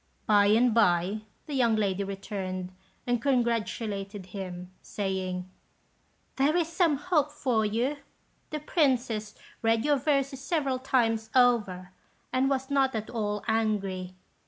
By 0.25 0.47
and 0.47 0.73
by, 0.73 1.21
the 1.45 1.53
young 1.53 1.75
lady 1.75 2.03
returned 2.03 2.71
and 3.05 3.21
congratulated 3.21 4.25
him, 4.25 4.71
saying, 4.81 5.47
"There 6.37 6.57
is 6.57 6.69
some 6.69 6.97
hope 6.97 7.31
for 7.31 7.63
you. 7.67 7.97
The 8.49 8.61
Princess 8.61 9.35
read 9.61 9.85
your 9.85 9.97
verses 9.97 10.41
several 10.41 10.79
times 10.79 11.29
over, 11.35 11.91
and 12.33 12.49
was 12.49 12.71
not 12.71 12.95
at 12.95 13.11
all 13.11 13.43
angry. 13.47 14.15